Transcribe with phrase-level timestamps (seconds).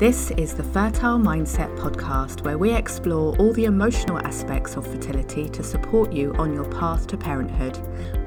[0.00, 5.46] This is the Fertile Mindset podcast, where we explore all the emotional aspects of fertility
[5.50, 7.78] to support you on your path to parenthood.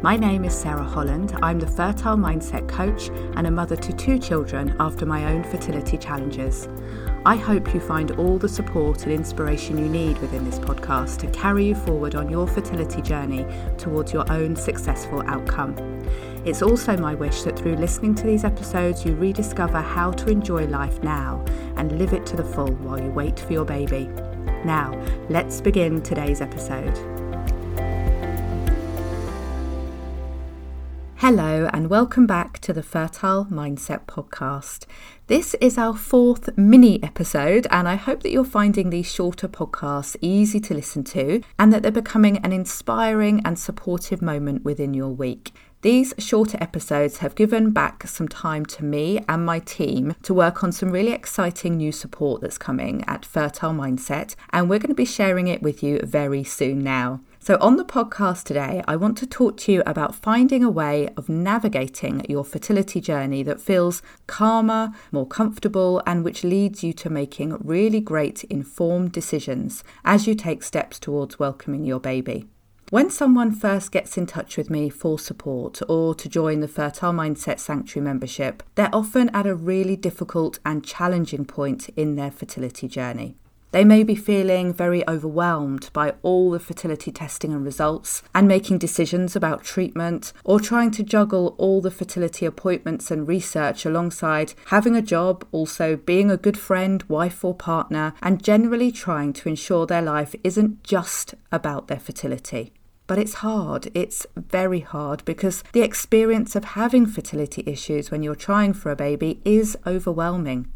[0.04, 1.36] My name is Sarah Holland.
[1.42, 5.98] I'm the Fertile Mindset coach and a mother to two children after my own fertility
[5.98, 6.68] challenges.
[7.26, 11.28] I hope you find all the support and inspiration you need within this podcast to
[11.32, 13.48] carry you forward on your fertility journey
[13.80, 15.74] towards your own successful outcome.
[16.46, 20.66] It's also my wish that through listening to these episodes, you rediscover how to enjoy
[20.68, 21.44] life now
[21.84, 24.06] and live it to the full while you wait for your baby.
[24.64, 24.98] Now,
[25.28, 26.98] let's begin today's episode.
[31.18, 34.86] Hello, and welcome back to the Fertile Mindset Podcast.
[35.28, 40.16] This is our fourth mini episode, and I hope that you're finding these shorter podcasts
[40.22, 45.10] easy to listen to and that they're becoming an inspiring and supportive moment within your
[45.10, 45.52] week.
[45.84, 50.64] These shorter episodes have given back some time to me and my team to work
[50.64, 54.96] on some really exciting new support that's coming at Fertile Mindset, and we're going to
[54.96, 57.20] be sharing it with you very soon now.
[57.40, 61.10] So, on the podcast today, I want to talk to you about finding a way
[61.18, 67.10] of navigating your fertility journey that feels calmer, more comfortable, and which leads you to
[67.10, 72.48] making really great informed decisions as you take steps towards welcoming your baby.
[72.94, 77.12] When someone first gets in touch with me for support or to join the Fertile
[77.12, 82.88] Mindset Sanctuary membership, they're often at a really difficult and challenging point in their fertility
[82.88, 83.36] journey.
[83.72, 88.78] They may be feeling very overwhelmed by all the fertility testing and results and making
[88.78, 94.96] decisions about treatment, or trying to juggle all the fertility appointments and research alongside having
[94.96, 99.88] a job, also being a good friend, wife, or partner, and generally trying to ensure
[99.88, 102.72] their life isn't just about their fertility.
[103.06, 103.90] But it's hard.
[103.94, 108.96] It's very hard because the experience of having fertility issues when you're trying for a
[108.96, 110.68] baby is overwhelming.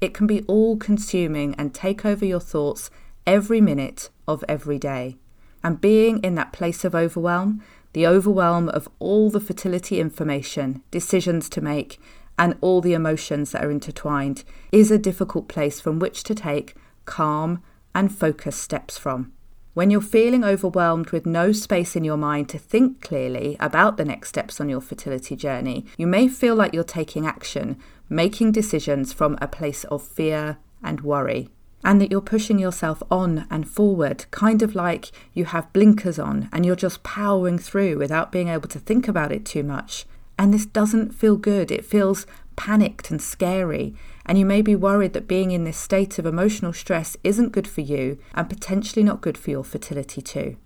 [0.00, 2.90] It can be all consuming and take over your thoughts
[3.26, 5.18] every minute of every day.
[5.62, 7.62] And being in that place of overwhelm,
[7.92, 12.00] the overwhelm of all the fertility information, decisions to make,
[12.38, 14.42] and all the emotions that are intertwined,
[14.72, 16.74] is a difficult place from which to take
[17.04, 17.62] calm
[17.94, 19.32] and focused steps from.
[19.74, 24.04] When you're feeling overwhelmed with no space in your mind to think clearly about the
[24.04, 27.76] next steps on your fertility journey, you may feel like you're taking action,
[28.08, 31.48] making decisions from a place of fear and worry.
[31.82, 36.48] And that you're pushing yourself on and forward, kind of like you have blinkers on
[36.52, 40.06] and you're just powering through without being able to think about it too much.
[40.38, 41.72] And this doesn't feel good.
[41.72, 42.26] It feels
[42.56, 43.94] panicked and scary,
[44.26, 47.68] and you may be worried that being in this state of emotional stress isn't good
[47.68, 50.56] for you and potentially not good for your fertility too.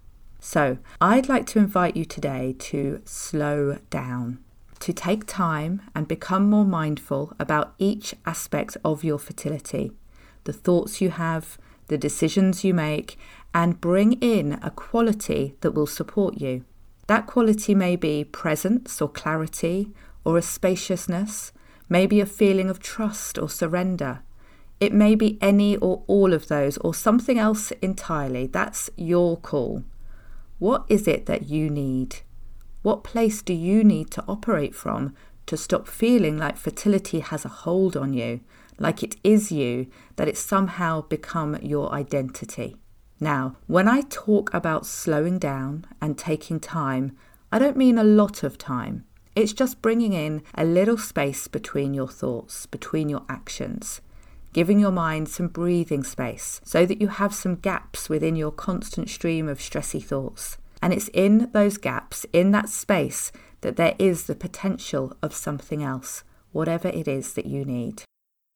[0.40, 4.38] So, I'd like to invite you today to slow down,
[4.80, 9.92] to take time and become more mindful about each aspect of your fertility,
[10.44, 13.18] the thoughts you have, the decisions you make,
[13.52, 16.64] and bring in a quality that will support you.
[17.08, 19.90] That quality may be presence or clarity,
[20.24, 21.52] or a spaciousness,
[21.88, 24.20] maybe a feeling of trust or surrender.
[24.80, 28.46] It may be any or all of those or something else entirely.
[28.46, 29.84] That's your call.
[30.58, 32.20] What is it that you need?
[32.82, 35.14] What place do you need to operate from
[35.46, 38.40] to stop feeling like fertility has a hold on you,
[38.78, 42.76] like it is you, that it's somehow become your identity?
[43.20, 47.16] Now, when I talk about slowing down and taking time,
[47.50, 49.04] I don't mean a lot of time.
[49.38, 54.00] It's just bringing in a little space between your thoughts, between your actions,
[54.52, 59.08] giving your mind some breathing space so that you have some gaps within your constant
[59.08, 60.58] stream of stressy thoughts.
[60.82, 65.84] And it's in those gaps, in that space, that there is the potential of something
[65.84, 68.02] else, whatever it is that you need.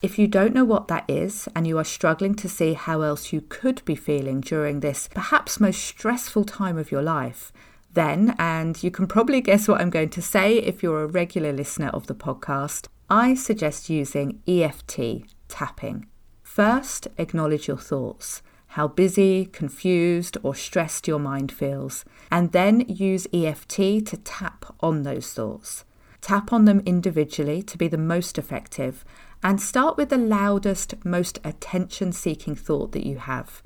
[0.03, 3.33] If you don't know what that is and you are struggling to see how else
[3.33, 7.53] you could be feeling during this perhaps most stressful time of your life,
[7.95, 11.53] then, and you can probably guess what I'm going to say if you're a regular
[11.53, 16.07] listener of the podcast, I suggest using EFT tapping.
[16.43, 23.27] First, acknowledge your thoughts, how busy, confused, or stressed your mind feels, and then use
[23.33, 23.77] EFT
[24.07, 25.85] to tap on those thoughts.
[26.21, 29.05] Tap on them individually to be the most effective,
[29.43, 33.63] and start with the loudest, most attention seeking thought that you have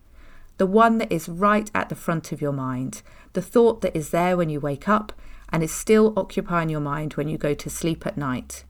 [0.58, 3.02] the one that is right at the front of your mind,
[3.34, 5.12] the thought that is there when you wake up
[5.50, 8.64] and is still occupying your mind when you go to sleep at night.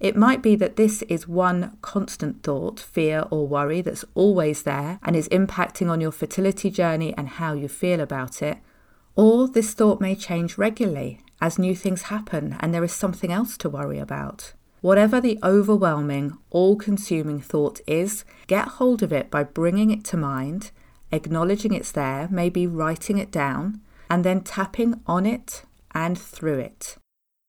[0.00, 5.00] It might be that this is one constant thought, fear, or worry that's always there
[5.02, 8.58] and is impacting on your fertility journey and how you feel about it.
[9.16, 13.56] Or this thought may change regularly as new things happen and there is something else
[13.58, 14.52] to worry about.
[14.80, 20.16] Whatever the overwhelming, all consuming thought is, get hold of it by bringing it to
[20.16, 20.70] mind,
[21.12, 25.62] acknowledging it's there, maybe writing it down, and then tapping on it
[25.94, 26.96] and through it.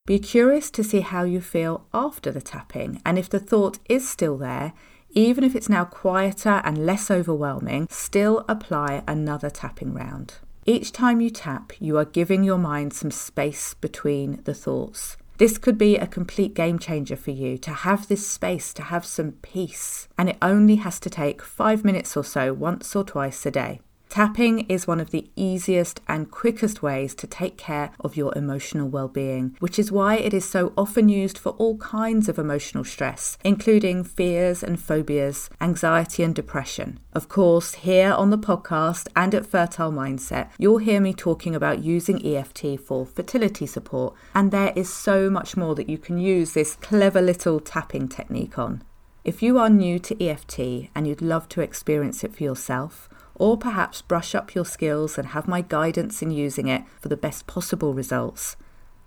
[0.05, 4.09] Be curious to see how you feel after the tapping, and if the thought is
[4.09, 4.73] still there,
[5.11, 10.35] even if it's now quieter and less overwhelming, still apply another tapping round.
[10.65, 15.17] Each time you tap, you are giving your mind some space between the thoughts.
[15.39, 19.05] This could be a complete game changer for you to have this space, to have
[19.05, 20.09] some peace.
[20.17, 23.79] And it only has to take five minutes or so, once or twice a day.
[24.09, 28.89] Tapping is one of the easiest and quickest ways to take care of your emotional
[28.89, 32.83] well being, which is why it is so often used for all kinds of emotional
[32.83, 36.99] stress, including fears and phobias, anxiety and depression.
[37.13, 41.83] Of course, here on the podcast and at Fertile Mindset, you'll hear me talking about
[41.83, 46.53] using EFT for fertility support, and there is so much more that you can use
[46.53, 48.81] this clever little tapping technique on.
[49.23, 53.07] If you are new to EFT and you'd love to experience it for yourself,
[53.39, 57.17] or perhaps brush up your skills and have my guidance in using it for the
[57.17, 58.55] best possible results,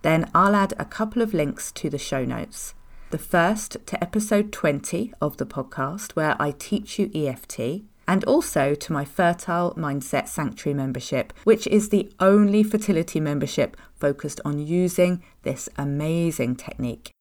[0.03, 2.75] then I'll add a couple of links to the show notes.
[3.11, 8.75] The first to episode 20 of the podcast, where I teach you EFT, and also
[8.75, 15.23] to my Fertile Mindset Sanctuary membership, which is the only fertility membership focused on using
[15.43, 17.13] this amazing technique.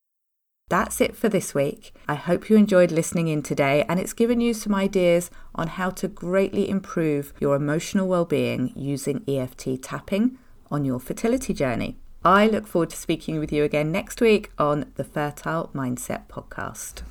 [0.71, 1.94] That's it for this week.
[2.07, 5.89] I hope you enjoyed listening in today and it's given you some ideas on how
[5.89, 10.38] to greatly improve your emotional well-being using EFT tapping
[10.71, 11.97] on your fertility journey.
[12.23, 17.01] I look forward to speaking with you again next week on the Fertile Mindset podcast.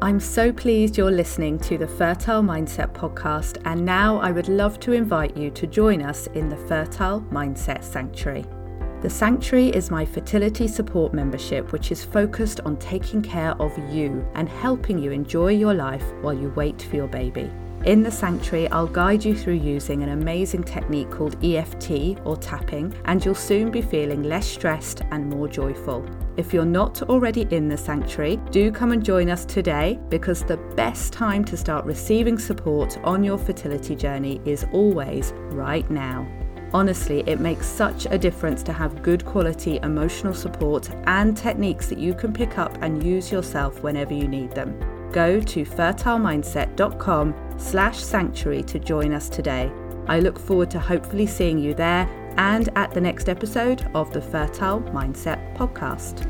[0.00, 4.80] I'm so pleased you're listening to the Fertile Mindset podcast, and now I would love
[4.80, 8.46] to invite you to join us in the Fertile Mindset Sanctuary.
[9.04, 14.26] The Sanctuary is my fertility support membership, which is focused on taking care of you
[14.34, 17.50] and helping you enjoy your life while you wait for your baby.
[17.84, 22.94] In the sanctuary, I'll guide you through using an amazing technique called EFT or tapping,
[23.04, 26.02] and you'll soon be feeling less stressed and more joyful.
[26.38, 30.56] If you're not already in the sanctuary, do come and join us today because the
[30.76, 36.26] best time to start receiving support on your fertility journey is always right now.
[36.74, 41.98] Honestly, it makes such a difference to have good quality emotional support and techniques that
[41.98, 44.76] you can pick up and use yourself whenever you need them.
[45.12, 49.70] Go to fertilemindset.com slash sanctuary to join us today.
[50.08, 54.20] I look forward to hopefully seeing you there and at the next episode of the
[54.20, 56.28] Fertile Mindset podcast.